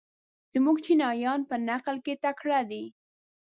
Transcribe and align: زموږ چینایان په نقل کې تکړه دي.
زموږ 0.53 0.77
چینایان 0.85 1.41
په 1.49 1.55
نقل 1.69 1.95
کې 2.05 2.13
تکړه 2.23 2.59
دي. 2.69 2.83